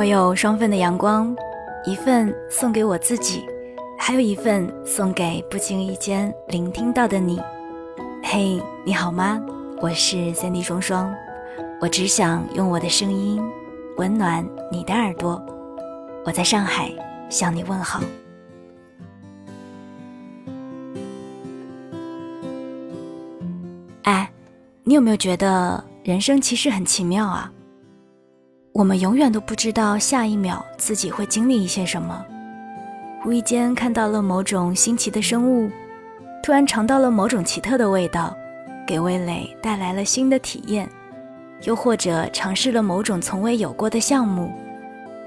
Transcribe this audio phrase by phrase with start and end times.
[0.00, 1.36] 我有双份的阳光，
[1.84, 3.44] 一份送给我自己，
[3.98, 7.38] 还有一份送给不经意间聆听到的你。
[8.22, 9.38] 嘿，你好吗？
[9.78, 11.14] 我是三 D 双双，
[11.82, 13.42] 我只想用我的声音
[13.98, 14.42] 温暖
[14.72, 15.38] 你的耳朵。
[16.24, 16.90] 我在上海
[17.28, 18.00] 向你问好。
[24.04, 24.32] 哎，
[24.82, 27.52] 你有没有觉得人生其实很奇妙啊？
[28.80, 32.24] 我们永远都不知道下一秒自己会经历一些什么。
[33.26, 35.70] 无意间看到了某种新奇的生物，
[36.42, 38.34] 突然尝到了某种奇特的味道，
[38.86, 40.86] 给味蕾带来了新的体验；
[41.64, 44.50] 又或者尝试了某种从未有过的项目，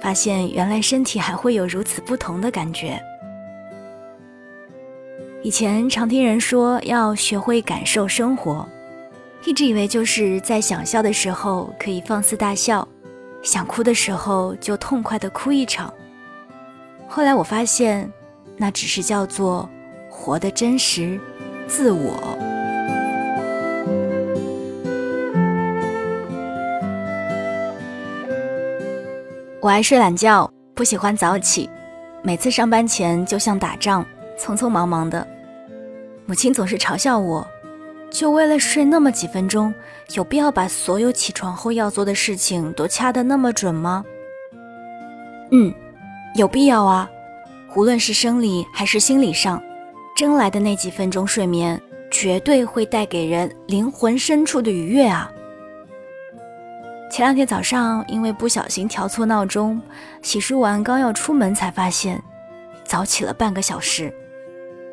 [0.00, 2.98] 发现原来身体还会有如此不同的感觉。
[5.42, 8.66] 以前常听人说要学会感受生活，
[9.44, 12.88] 一直以为就是在想笑的时候可以放肆大笑。
[13.42, 15.92] 想哭的时候就痛快的哭一场。
[17.08, 18.10] 后来我发现，
[18.56, 19.68] 那只是叫做
[20.08, 21.20] 活的真实，
[21.66, 22.14] 自我。
[29.60, 31.68] 我爱睡懒觉，不喜欢早起，
[32.22, 34.04] 每次上班前就像打仗，
[34.38, 35.26] 匆匆忙忙的。
[36.26, 37.46] 母亲总是嘲笑我。
[38.12, 39.74] 就为了睡那么几分钟，
[40.14, 44.04] 有必要把所有起床后要做的事情都掐得那么准吗？
[45.50, 45.72] 嗯，
[46.36, 47.10] 有必要啊。
[47.74, 49.60] 无论是生理还是心理上，
[50.14, 55.32] 争来的那几分钟睡眠，绝对会带给人灵魂深处的愉悦啊。
[57.10, 59.80] 前两天早上，因为不小心调错闹钟，
[60.20, 62.22] 洗漱完刚要出门，才发现
[62.84, 64.12] 早起了半个小时，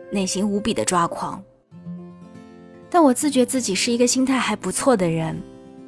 [0.09, 1.43] 内心无比的抓狂。
[2.89, 5.39] 但我自觉自己是一个心态还不错的人，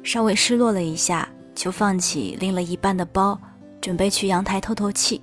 [0.02, 3.38] 稍微失落了一下，就放起拎了一半的包，
[3.80, 5.20] 准备去阳台透透气。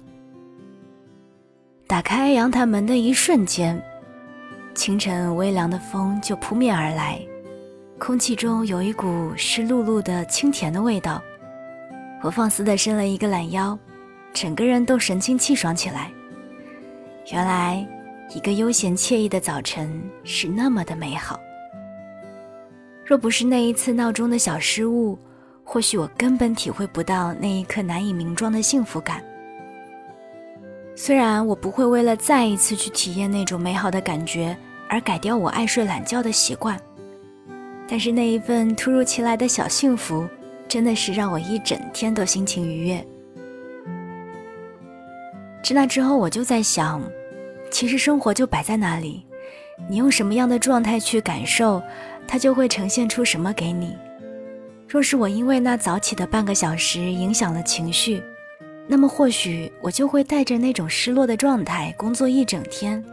[1.87, 3.81] 打开阳台门的一瞬间，
[4.75, 7.19] 清晨微凉的风就扑面而来，
[7.97, 11.21] 空气中有一股湿漉漉的清甜的味道。
[12.21, 13.79] 我放肆地伸了一个懒腰，
[14.33, 16.11] 整个人都神清气爽起来。
[17.31, 17.87] 原来，
[18.35, 21.39] 一个悠闲惬意的早晨是那么的美好。
[23.09, 25.17] 若不是那一次闹钟的小失误，
[25.63, 29.19] 或许我根本体会不到那一刻难以名状的幸福感。
[30.95, 34.55] 虽然我不会为了再一次去体验那种美好的感觉
[34.87, 36.79] 而改掉我爱睡懒觉的习惯，
[37.87, 40.27] 但是那一份突如其来的小幸福，
[40.67, 43.03] 真的是让我一整天都心情愉悦。
[45.63, 47.01] 自那之后，我就在想，
[47.71, 49.25] 其实生活就摆在那里，
[49.87, 51.81] 你用什么样的状态去感受？
[52.27, 53.97] 它就会呈现出什么给你。
[54.87, 58.21] 若是我因为那早起的半个小时影响了情绪，
[58.87, 63.03] 那么或许我就会带着那种失落的状态工作一整天。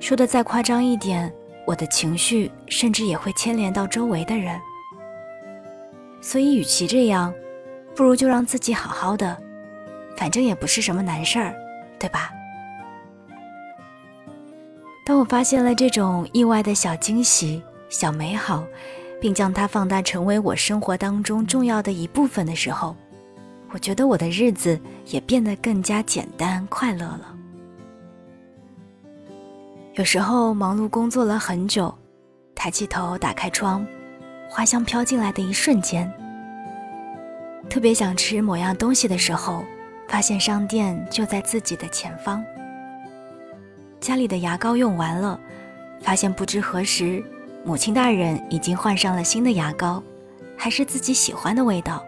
[0.00, 1.32] 说的再夸张一点，
[1.66, 4.58] 我的情绪甚至也会牵连到周围的人。
[6.20, 7.32] 所以，与其这样，
[7.94, 9.36] 不如就让自己好好的，
[10.16, 11.54] 反正也不是什么难事儿，
[11.98, 12.30] 对吧？
[15.08, 17.62] 当我发现了这种意外的小惊喜。
[17.88, 18.62] 小美好，
[19.18, 22.94] 并将它放大成为我生活当中重要的一部分的时候，
[23.70, 27.34] 我觉得我的日子也变得更加简单快乐了。
[29.94, 31.96] 有时候忙碌工作了很久，
[32.54, 33.86] 抬起头打开窗，
[34.50, 36.12] 花香飘进来的一瞬间，
[37.70, 39.64] 特别想吃某样东西的时候，
[40.06, 42.44] 发现商店就在自己的前方。
[44.00, 45.38] 家里的牙膏用完了，
[46.00, 47.22] 发现不知何时。
[47.64, 50.02] 母亲大人已经换上了新的牙膏，
[50.56, 52.02] 还是自己喜欢的味道。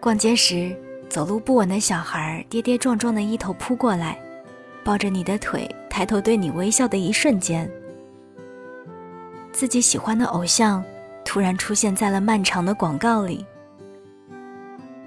[0.00, 0.74] 逛街时，
[1.08, 4.18] 走路不稳的小孩跌跌撞撞的一头扑过来，
[4.84, 7.68] 抱着你的腿，抬头对你微笑的一瞬间，
[9.52, 10.82] 自己喜欢的偶像
[11.24, 13.44] 突然出现在了漫长的广告里。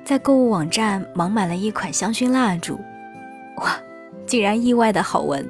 [0.03, 2.79] 在购物网站忙买了一款香薰蜡烛，
[3.57, 3.77] 哇，
[4.27, 5.43] 竟然意外的好闻。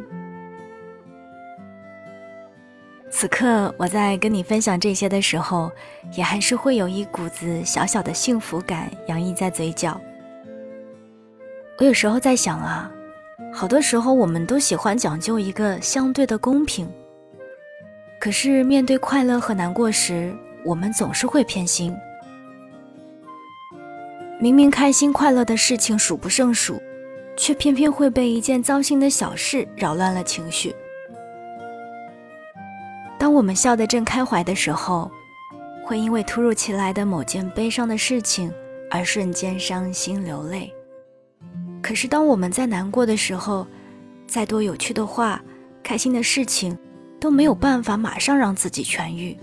[3.10, 5.72] 此刻我在跟你分享这些的时候，
[6.16, 10.00] 也还是会有一股子小小的幸福感洋溢在嘴角。
[11.80, 12.92] 我有时候在想啊，
[13.54, 16.88] 好多时候我们都喜欢讲究一个相对的公平，
[18.20, 20.36] 可是面对快乐和难过时，
[20.66, 21.96] 我们总是会偏心。
[24.40, 26.80] 明明开心快乐的事情数不胜数，
[27.38, 30.76] 却偏偏会被一件糟心的小事扰乱了情绪。
[33.18, 35.10] 当我们笑得正开怀的时候，
[35.86, 38.52] 会因为突如其来的某件悲伤的事情
[38.92, 40.74] 而瞬间伤心流泪。
[41.82, 43.66] 可是当我们在难过的时候，
[44.28, 45.42] 再多有趣的话、
[45.82, 46.78] 开心的事情，
[47.20, 49.38] 都没有办法马上让自己痊愈。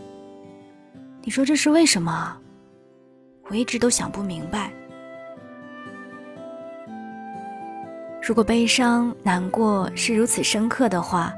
[1.22, 2.36] 你说这是为什么？
[3.48, 4.70] 我一直都想不明白。
[8.26, 11.34] 如果悲伤、难过是如此深刻的话，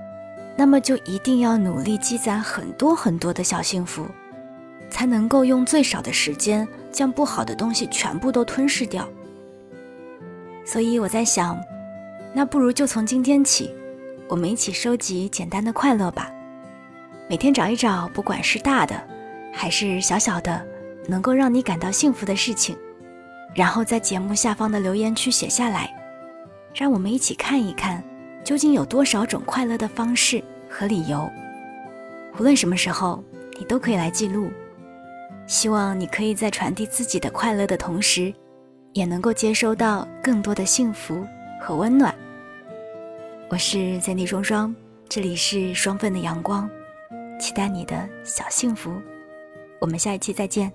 [0.56, 4.06] 那么就一定要努力积攒很多很多的小幸福，
[4.88, 9.04] 才能够用最少的时间将不好的东西全部都吞噬掉。
[10.64, 11.60] 所以我在想，
[12.32, 13.74] 那不如就从今天起，
[14.28, 16.30] 我们一起收集简单的快乐吧。
[17.28, 18.94] 每天找一找，不管是大的
[19.52, 20.64] 还是小小的，
[21.08, 22.76] 能够让你感到幸福的事情，
[23.56, 25.92] 然后在节目下方的留言区写下来。
[26.76, 28.05] 让我们一起看一看，
[28.44, 31.26] 究竟有多少种快乐的方式和理由。
[32.38, 33.25] 无论什么时候，
[33.58, 34.50] 你都可以来记录。
[35.46, 38.31] 希望你可以在传递自己的快乐的同时，
[38.93, 41.26] 也能够接收到更多的幸福
[41.58, 42.14] 和温暖。
[43.49, 44.76] 我是三 D 双双，
[45.08, 46.69] 这里是双份的阳光，
[47.40, 48.93] 期待你的小幸福。
[49.81, 50.70] 我们下一期再见。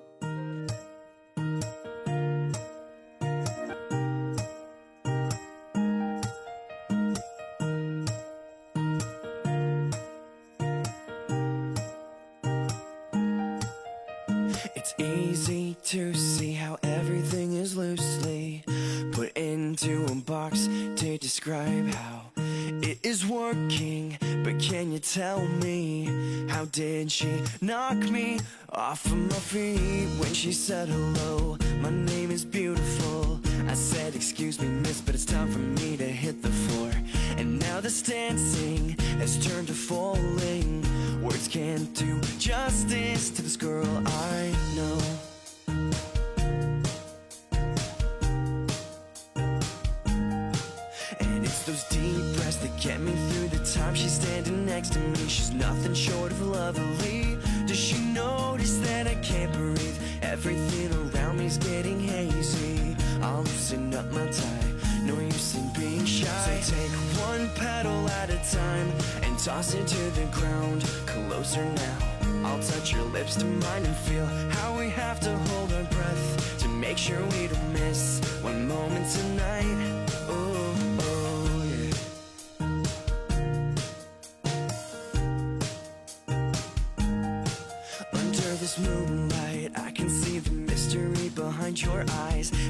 [15.32, 18.62] Easy to see how everything is loosely
[19.12, 22.20] put into a box to describe how
[22.82, 24.18] it is working.
[24.44, 27.32] But can you tell me how did she
[27.62, 31.56] knock me off of my feet when she said hello?
[31.80, 33.40] My name is beautiful.
[33.68, 36.90] I said, Excuse me, miss, but it's time for me to hit the floor.
[37.38, 40.82] And now this dancing has turned to falling.
[41.22, 44.21] Words can't do justice to this girl I
[54.82, 55.28] next to me.
[55.28, 57.38] She's nothing short of lovely.
[57.66, 59.98] Does she notice that I can't breathe?
[60.22, 62.96] Everything around me's getting hazy.
[63.22, 64.72] I'll loosen up my tie.
[65.04, 66.26] No use in being shy.
[66.60, 66.90] So take
[67.28, 68.90] one petal at a time
[69.22, 70.82] and toss it to the ground.
[71.06, 71.98] Closer now.
[72.44, 74.26] I'll touch your lips to mine and feel
[74.56, 77.22] how we have to hold our breath to make sure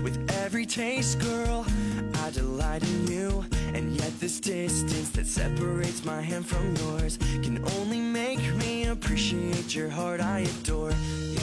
[0.02, 1.64] With every taste, girl,
[2.25, 3.44] I delight in you.
[3.72, 9.75] And yet, this distance that separates my hand from yours can only make me appreciate
[9.75, 10.20] your heart.
[10.20, 11.38] I adore you.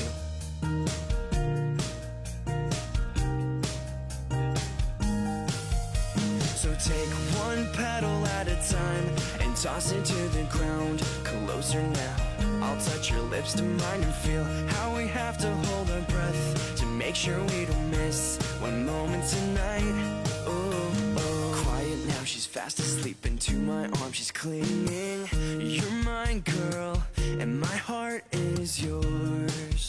[6.55, 7.09] So take
[7.39, 9.09] one petal at a time
[9.39, 11.01] and toss it to the ground.
[11.23, 12.28] Closer now.
[12.61, 16.75] I'll touch your lips to mine and feel how we have to hold our breath
[16.77, 20.23] to make sure we don't miss one moment tonight.
[20.45, 21.63] Oh, oh.
[21.63, 24.15] Quiet now, she's fast asleep into my arms.
[24.15, 25.27] She's clinging.
[25.59, 29.88] You're mine, girl, and my heart is yours.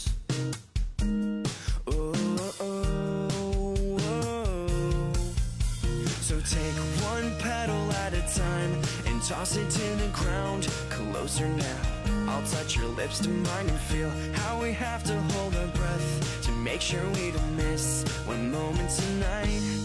[9.27, 10.67] Toss it to the ground.
[10.89, 11.81] Closer now.
[12.27, 16.41] I'll touch your lips to mine and feel how we have to hold our breath
[16.43, 19.80] to make sure we don't miss one moment tonight.